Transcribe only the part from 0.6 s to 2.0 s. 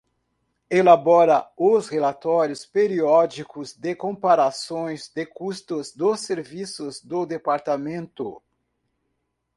Elabora os